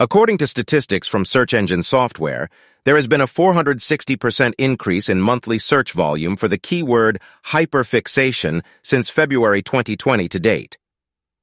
According 0.00 0.38
to 0.38 0.48
statistics 0.48 1.06
from 1.06 1.24
search 1.24 1.54
engine 1.54 1.84
software, 1.84 2.48
there 2.84 2.96
has 2.96 3.06
been 3.06 3.20
a 3.20 3.28
460% 3.28 4.52
increase 4.58 5.08
in 5.08 5.20
monthly 5.20 5.56
search 5.56 5.92
volume 5.92 6.34
for 6.34 6.48
the 6.48 6.58
keyword 6.58 7.20
hyperfixation 7.46 8.64
since 8.82 9.08
February 9.08 9.62
2020 9.62 10.28
to 10.28 10.40
date. 10.40 10.78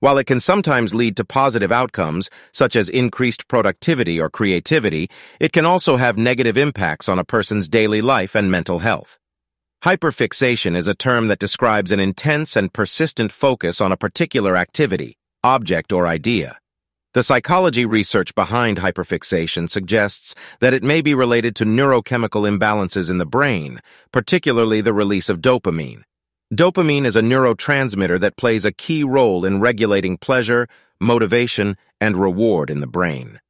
While 0.02 0.18
it 0.18 0.26
can 0.26 0.42
sometimes 0.42 0.94
lead 0.94 1.16
to 1.16 1.24
positive 1.24 1.72
outcomes, 1.72 2.30
such 2.52 2.76
as 2.76 2.90
increased 2.90 3.48
productivity 3.48 4.20
or 4.20 4.30
creativity, 4.30 5.10
it 5.40 5.54
can 5.54 5.66
also 5.66 5.96
have 5.96 6.18
negative 6.18 6.58
impacts 6.58 7.08
on 7.08 7.20
a 7.20 7.24
person's 7.24 7.70
daily 7.70 8.02
life 8.02 8.36
and 8.36 8.52
mental 8.52 8.80
health. 8.80 9.18
Hyperfixation 9.86 10.76
is 10.76 10.88
a 10.88 10.94
term 10.94 11.28
that 11.28 11.40
describes 11.40 11.94
an 11.94 12.02
intense 12.02 12.58
and 12.58 12.74
persistent 12.74 13.32
focus 13.32 13.80
on 13.80 13.94
a 13.94 13.98
particular 13.98 14.58
activity, 14.58 15.16
object, 15.42 15.94
or 15.94 16.06
idea. 16.06 16.61
The 17.14 17.24
psychology 17.24 17.86
research 17.86 18.34
behind 18.36 18.78
hyperfixation 18.78 19.70
suggests 19.70 20.34
that 20.62 20.74
it 20.74 20.82
may 20.82 21.02
be 21.02 21.14
related 21.14 21.58
to 21.58 21.66
neurochemical 21.66 22.48
imbalances 22.48 23.10
in 23.10 23.18
the 23.18 23.26
brain, 23.26 23.82
particularly 24.14 24.80
the 24.80 24.94
release 24.94 25.28
of 25.28 25.42
dopamine. 25.42 26.04
Dopamine 26.54 27.04
is 27.04 27.18
a 27.18 27.22
neurotransmitter 27.22 28.18
that 28.22 28.38
plays 28.38 28.64
a 28.64 28.72
key 28.72 29.04
role 29.04 29.44
in 29.44 29.60
regulating 29.60 30.16
pleasure, 30.16 30.70
motivation, 31.02 31.76
and 32.00 32.16
reward 32.16 32.70
in 32.70 32.80
the 32.80 32.88
brain. 32.88 33.42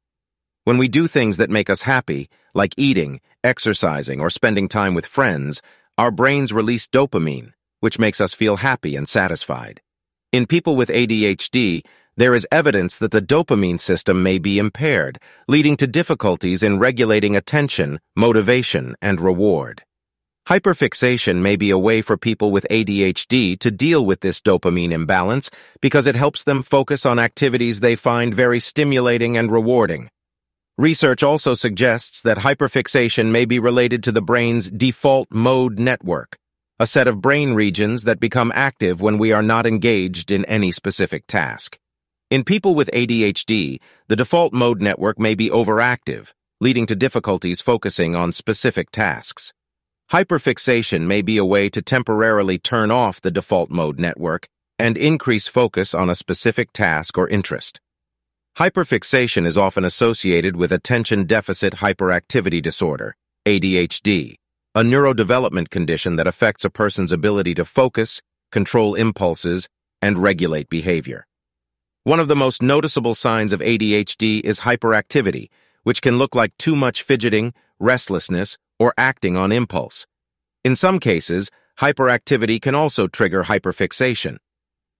When 0.64 0.76
we 0.76 0.88
do 0.88 1.06
things 1.06 1.36
that 1.36 1.48
make 1.48 1.70
us 1.70 1.82
happy, 1.82 2.28
like 2.54 2.74
eating, 2.76 3.20
exercising, 3.44 4.20
or 4.20 4.28
spending 4.28 4.66
time 4.66 4.92
with 4.92 5.06
friends, 5.06 5.62
our 5.96 6.10
brains 6.10 6.52
release 6.52 6.88
dopamine, 6.88 7.52
which 7.78 8.00
makes 8.00 8.20
us 8.20 8.34
feel 8.34 8.56
happy 8.56 8.96
and 8.96 9.08
satisfied. 9.08 9.80
In 10.32 10.46
people 10.46 10.76
with 10.76 10.88
ADHD, 10.88 11.82
there 12.16 12.34
is 12.34 12.46
evidence 12.52 12.98
that 12.98 13.10
the 13.10 13.22
dopamine 13.22 13.80
system 13.80 14.22
may 14.22 14.38
be 14.38 14.58
impaired, 14.58 15.18
leading 15.48 15.76
to 15.78 15.86
difficulties 15.86 16.62
in 16.62 16.78
regulating 16.78 17.36
attention, 17.36 17.98
motivation, 18.14 18.94
and 19.00 19.20
reward. 19.20 19.82
Hyperfixation 20.48 21.36
may 21.36 21.56
be 21.56 21.70
a 21.70 21.78
way 21.78 22.02
for 22.02 22.16
people 22.16 22.50
with 22.50 22.66
ADHD 22.68 23.58
to 23.60 23.70
deal 23.70 24.04
with 24.04 24.20
this 24.20 24.40
dopamine 24.40 24.90
imbalance 24.90 25.50
because 25.80 26.06
it 26.06 26.16
helps 26.16 26.44
them 26.44 26.62
focus 26.62 27.06
on 27.06 27.18
activities 27.18 27.80
they 27.80 27.94
find 27.94 28.34
very 28.34 28.58
stimulating 28.58 29.36
and 29.36 29.52
rewarding. 29.52 30.10
Research 30.76 31.22
also 31.22 31.54
suggests 31.54 32.22
that 32.22 32.38
hyperfixation 32.38 33.30
may 33.30 33.44
be 33.44 33.58
related 33.60 34.02
to 34.02 34.12
the 34.12 34.22
brain's 34.22 34.70
default 34.70 35.28
mode 35.30 35.78
network, 35.78 36.36
a 36.80 36.86
set 36.86 37.06
of 37.06 37.20
brain 37.20 37.54
regions 37.54 38.02
that 38.04 38.18
become 38.18 38.50
active 38.54 39.00
when 39.00 39.18
we 39.18 39.32
are 39.32 39.42
not 39.42 39.64
engaged 39.64 40.30
in 40.30 40.44
any 40.46 40.72
specific 40.72 41.26
task. 41.28 41.78
In 42.32 42.44
people 42.44 42.74
with 42.74 42.90
ADHD, 42.94 43.78
the 44.08 44.16
default 44.16 44.54
mode 44.54 44.80
network 44.80 45.18
may 45.18 45.34
be 45.34 45.50
overactive, 45.50 46.32
leading 46.62 46.86
to 46.86 46.96
difficulties 46.96 47.60
focusing 47.60 48.16
on 48.16 48.32
specific 48.32 48.90
tasks. 48.90 49.52
Hyperfixation 50.10 51.02
may 51.02 51.20
be 51.20 51.36
a 51.36 51.44
way 51.44 51.68
to 51.68 51.82
temporarily 51.82 52.56
turn 52.56 52.90
off 52.90 53.20
the 53.20 53.30
default 53.30 53.70
mode 53.70 54.00
network 54.00 54.46
and 54.78 54.96
increase 54.96 55.46
focus 55.46 55.92
on 55.92 56.08
a 56.08 56.14
specific 56.14 56.72
task 56.72 57.18
or 57.18 57.28
interest. 57.28 57.82
Hyperfixation 58.56 59.44
is 59.44 59.58
often 59.58 59.84
associated 59.84 60.56
with 60.56 60.72
attention 60.72 61.24
deficit 61.24 61.74
hyperactivity 61.84 62.62
disorder, 62.62 63.14
ADHD, 63.44 64.36
a 64.74 64.80
neurodevelopment 64.80 65.68
condition 65.68 66.16
that 66.16 66.26
affects 66.26 66.64
a 66.64 66.70
person's 66.70 67.12
ability 67.12 67.52
to 67.56 67.66
focus, 67.66 68.22
control 68.50 68.94
impulses, 68.94 69.68
and 70.00 70.16
regulate 70.16 70.70
behavior. 70.70 71.26
One 72.04 72.18
of 72.18 72.26
the 72.26 72.34
most 72.34 72.62
noticeable 72.62 73.14
signs 73.14 73.52
of 73.52 73.60
ADHD 73.60 74.40
is 74.40 74.60
hyperactivity, 74.60 75.50
which 75.84 76.02
can 76.02 76.18
look 76.18 76.34
like 76.34 76.58
too 76.58 76.74
much 76.74 77.00
fidgeting, 77.04 77.54
restlessness, 77.78 78.58
or 78.76 78.92
acting 78.98 79.36
on 79.36 79.52
impulse. 79.52 80.04
In 80.64 80.74
some 80.74 80.98
cases, 80.98 81.48
hyperactivity 81.78 82.60
can 82.60 82.74
also 82.74 83.06
trigger 83.06 83.44
hyperfixation. 83.44 84.38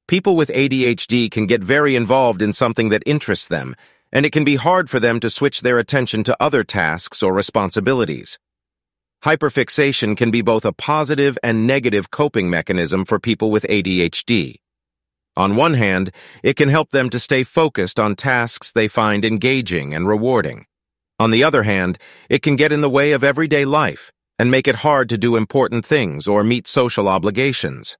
People 0.06 0.36
with 0.36 0.50
ADHD 0.50 1.28
can 1.28 1.46
get 1.46 1.60
very 1.60 1.96
involved 1.96 2.40
in 2.40 2.52
something 2.52 2.90
that 2.90 3.02
interests 3.04 3.48
them, 3.48 3.74
and 4.12 4.24
it 4.24 4.30
can 4.30 4.44
be 4.44 4.54
hard 4.54 4.88
for 4.88 5.00
them 5.00 5.18
to 5.18 5.30
switch 5.30 5.62
their 5.62 5.80
attention 5.80 6.22
to 6.22 6.36
other 6.38 6.62
tasks 6.62 7.20
or 7.20 7.32
responsibilities. 7.32 8.38
Hyperfixation 9.24 10.16
can 10.16 10.30
be 10.30 10.40
both 10.40 10.64
a 10.64 10.72
positive 10.72 11.36
and 11.42 11.66
negative 11.66 12.12
coping 12.12 12.48
mechanism 12.48 13.04
for 13.04 13.18
people 13.18 13.50
with 13.50 13.66
ADHD. 13.68 14.61
On 15.36 15.56
one 15.56 15.74
hand, 15.74 16.10
it 16.42 16.56
can 16.56 16.68
help 16.68 16.90
them 16.90 17.08
to 17.10 17.18
stay 17.18 17.42
focused 17.42 17.98
on 17.98 18.16
tasks 18.16 18.70
they 18.70 18.88
find 18.88 19.24
engaging 19.24 19.94
and 19.94 20.06
rewarding. 20.06 20.66
On 21.18 21.30
the 21.30 21.42
other 21.42 21.62
hand, 21.62 21.98
it 22.28 22.42
can 22.42 22.56
get 22.56 22.72
in 22.72 22.80
the 22.80 22.90
way 22.90 23.12
of 23.12 23.24
everyday 23.24 23.64
life 23.64 24.12
and 24.38 24.50
make 24.50 24.68
it 24.68 24.76
hard 24.76 25.08
to 25.08 25.16
do 25.16 25.36
important 25.36 25.86
things 25.86 26.26
or 26.26 26.42
meet 26.44 26.66
social 26.66 27.08
obligations. 27.08 27.96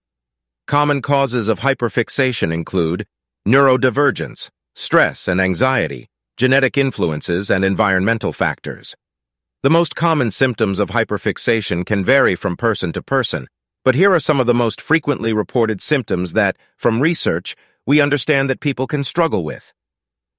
Common 0.66 1.00
causes 1.00 1.48
of 1.48 1.60
hyperfixation 1.60 2.52
include 2.52 3.06
neurodivergence, 3.46 4.50
stress 4.74 5.28
and 5.28 5.40
anxiety, 5.40 6.08
genetic 6.36 6.76
influences, 6.76 7.50
and 7.50 7.64
environmental 7.64 8.32
factors. 8.32 8.94
The 9.62 9.70
most 9.70 9.94
common 9.94 10.30
symptoms 10.30 10.78
of 10.78 10.90
hyperfixation 10.90 11.86
can 11.86 12.04
vary 12.04 12.34
from 12.34 12.56
person 12.56 12.92
to 12.92 13.02
person, 13.02 13.46
but 13.84 13.94
here 13.94 14.12
are 14.12 14.20
some 14.20 14.40
of 14.40 14.46
the 14.46 14.54
most 14.54 14.80
frequently 14.80 15.32
reported 15.32 15.80
symptoms 15.80 16.32
that, 16.34 16.56
from 16.76 17.00
research, 17.00 17.56
we 17.86 18.00
understand 18.00 18.48
that 18.48 18.60
people 18.60 18.86
can 18.86 19.02
struggle 19.02 19.44
with. 19.44 19.74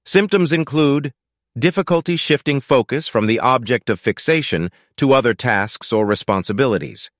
Symptoms 0.04 0.52
include 0.52 1.12
difficulty 1.58 2.16
shifting 2.16 2.60
focus 2.60 3.06
from 3.06 3.26
the 3.26 3.38
object 3.38 3.88
of 3.88 4.00
fixation 4.00 4.70
to 4.96 5.12
other 5.12 5.34
tasks 5.34 5.92
or 5.92 6.04
responsibilities, 6.04 7.10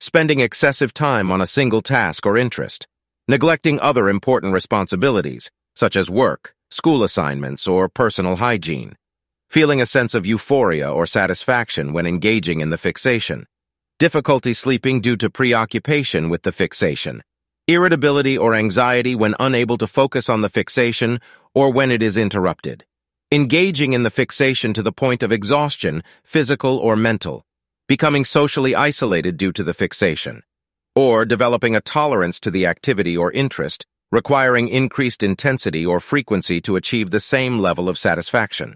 spending 0.00 0.40
excessive 0.40 0.94
time 0.94 1.32
on 1.32 1.40
a 1.40 1.46
single 1.46 1.80
task 1.80 2.24
or 2.24 2.36
interest, 2.36 2.86
neglecting 3.26 3.80
other 3.80 4.08
important 4.08 4.52
responsibilities, 4.52 5.50
such 5.74 5.96
as 5.96 6.10
work, 6.10 6.54
school 6.70 7.02
assignments, 7.02 7.66
or 7.66 7.88
personal 7.88 8.36
hygiene, 8.36 8.96
feeling 9.48 9.80
a 9.80 9.86
sense 9.86 10.14
of 10.14 10.26
euphoria 10.26 10.90
or 10.90 11.06
satisfaction 11.06 11.92
when 11.92 12.06
engaging 12.06 12.60
in 12.60 12.70
the 12.70 12.78
fixation, 12.78 13.46
difficulty 14.00 14.52
sleeping 14.52 15.00
due 15.00 15.16
to 15.16 15.30
preoccupation 15.30 16.28
with 16.28 16.42
the 16.42 16.50
fixation, 16.50 17.22
irritability 17.68 18.36
or 18.36 18.52
anxiety 18.52 19.14
when 19.14 19.36
unable 19.38 19.78
to 19.78 19.86
focus 19.86 20.28
on 20.28 20.40
the 20.40 20.48
fixation 20.48 21.20
or 21.54 21.70
when 21.70 21.92
it 21.92 22.02
is 22.02 22.16
interrupted, 22.16 22.84
engaging 23.30 23.92
in 23.92 24.02
the 24.02 24.10
fixation 24.10 24.72
to 24.72 24.82
the 24.82 24.90
point 24.90 25.22
of 25.22 25.30
exhaustion, 25.30 26.02
physical 26.24 26.76
or 26.78 26.96
mental, 26.96 27.46
becoming 27.86 28.24
socially 28.24 28.74
isolated 28.74 29.36
due 29.36 29.52
to 29.52 29.62
the 29.62 29.74
fixation, 29.74 30.42
or 30.96 31.24
developing 31.24 31.76
a 31.76 31.80
tolerance 31.80 32.40
to 32.40 32.50
the 32.50 32.66
activity 32.66 33.16
or 33.16 33.30
interest, 33.30 33.86
requiring 34.10 34.66
increased 34.66 35.22
intensity 35.22 35.86
or 35.86 36.00
frequency 36.00 36.60
to 36.60 36.74
achieve 36.74 37.10
the 37.10 37.20
same 37.20 37.60
level 37.60 37.88
of 37.88 37.96
satisfaction. 37.96 38.74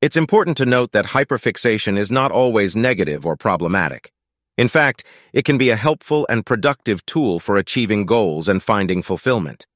It's 0.00 0.16
important 0.16 0.56
to 0.56 0.66
note 0.66 0.90
that 0.90 1.06
hyperfixation 1.06 1.96
is 1.96 2.10
not 2.10 2.32
always 2.32 2.74
negative 2.74 3.24
or 3.24 3.36
problematic. 3.36 4.10
In 4.58 4.68
fact, 4.68 5.04
it 5.32 5.44
can 5.44 5.56
be 5.56 5.70
a 5.70 5.76
helpful 5.76 6.26
and 6.28 6.44
productive 6.44 7.04
tool 7.06 7.40
for 7.40 7.56
achieving 7.56 8.04
goals 8.04 8.48
and 8.48 8.62
finding 8.62 9.02
fulfillment. 9.02 9.66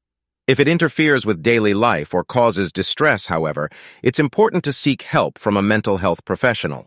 If 0.46 0.60
it 0.60 0.68
interferes 0.68 1.26
with 1.26 1.42
daily 1.42 1.74
life 1.74 2.14
or 2.14 2.22
causes 2.22 2.72
distress, 2.72 3.26
however, 3.26 3.68
it's 4.02 4.20
important 4.20 4.62
to 4.64 4.72
seek 4.72 5.02
help 5.02 5.38
from 5.38 5.56
a 5.56 5.62
mental 5.62 5.96
health 5.96 6.24
professional. 6.24 6.86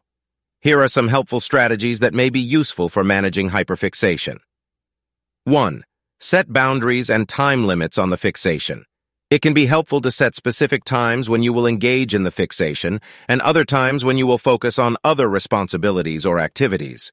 Here 0.62 0.82
are 0.82 0.88
some 0.88 1.08
helpful 1.08 1.40
strategies 1.40 2.00
that 2.00 2.14
may 2.14 2.30
be 2.30 2.40
useful 2.40 2.90
for 2.90 3.04
managing 3.04 3.50
hyperfixation. 3.50 4.40
1. 5.46 5.84
Set 6.20 6.54
boundaries 6.54 7.10
and 7.10 7.28
time 7.28 7.66
limits 7.66 7.98
on 7.98 8.12
the 8.12 8.18
fixation. 8.18 8.86
It 9.30 9.42
can 9.42 9.54
be 9.54 9.66
helpful 9.66 10.02
to 10.02 10.12
set 10.12 10.36
specific 10.36 10.84
times 10.84 11.30
when 11.30 11.44
you 11.44 11.54
will 11.54 11.68
engage 11.68 12.14
in 12.14 12.24
the 12.24 12.32
fixation 12.32 13.00
and 13.28 13.42
other 13.42 13.64
times 13.64 14.04
when 14.06 14.18
you 14.18 14.28
will 14.28 14.38
focus 14.38 14.80
on 14.80 14.98
other 15.04 15.28
responsibilities 15.30 16.26
or 16.26 16.40
activities. 16.40 17.12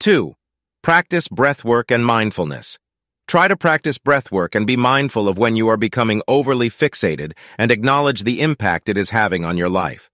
2. 0.00 0.32
Practice 0.80 1.26
breathwork 1.26 1.92
and 1.92 2.06
mindfulness. 2.06 2.78
Try 3.26 3.48
to 3.48 3.56
practice 3.56 3.98
breathwork 3.98 4.54
and 4.54 4.64
be 4.64 4.76
mindful 4.76 5.28
of 5.28 5.38
when 5.38 5.56
you 5.56 5.68
are 5.68 5.76
becoming 5.76 6.22
overly 6.28 6.70
fixated 6.70 7.32
and 7.58 7.72
acknowledge 7.72 8.22
the 8.22 8.40
impact 8.40 8.88
it 8.88 8.96
is 8.96 9.10
having 9.10 9.44
on 9.44 9.56
your 9.56 9.68
life. 9.68 10.08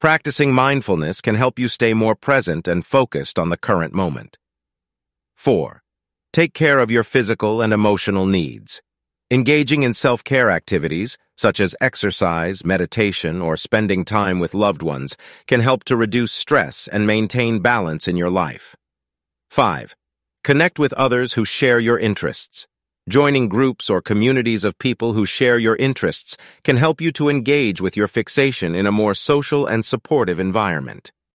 Practicing 0.00 0.52
mindfulness 0.54 1.20
can 1.20 1.34
help 1.34 1.58
you 1.58 1.68
stay 1.68 1.92
more 1.92 2.14
present 2.14 2.66
and 2.66 2.86
focused 2.86 3.38
on 3.38 3.50
the 3.50 3.58
current 3.58 3.92
moment. 3.92 4.38
4. 5.34 5.82
Take 6.32 6.54
care 6.54 6.78
of 6.78 6.90
your 6.90 7.04
physical 7.04 7.60
and 7.60 7.74
emotional 7.74 8.24
needs. 8.24 8.80
Engaging 9.30 9.82
in 9.82 9.92
self-care 9.92 10.50
activities, 10.50 11.18
such 11.36 11.60
as 11.60 11.76
exercise, 11.78 12.64
meditation, 12.64 13.42
or 13.42 13.58
spending 13.58 14.02
time 14.04 14.38
with 14.38 14.54
loved 14.54 14.82
ones, 14.82 15.14
can 15.46 15.60
help 15.60 15.84
to 15.84 15.96
reduce 15.96 16.32
stress 16.32 16.88
and 16.88 17.06
maintain 17.06 17.58
balance 17.58 18.08
in 18.08 18.16
your 18.16 18.30
life. 18.30 18.74
5. 19.50 19.96
Connect 20.44 20.78
with 20.78 20.92
others 20.94 21.34
who 21.34 21.44
share 21.44 21.78
your 21.78 21.98
interests. 21.98 22.66
Joining 23.08 23.48
groups 23.48 23.88
or 23.88 24.02
communities 24.02 24.64
of 24.64 24.78
people 24.78 25.12
who 25.12 25.24
share 25.24 25.58
your 25.58 25.76
interests 25.76 26.36
can 26.64 26.76
help 26.76 27.00
you 27.00 27.12
to 27.12 27.28
engage 27.28 27.80
with 27.80 27.96
your 27.96 28.08
fixation 28.08 28.74
in 28.74 28.86
a 28.86 28.92
more 28.92 29.14
social 29.14 29.64
and 29.66 29.84
supportive 29.84 30.40
environment. 30.40 31.12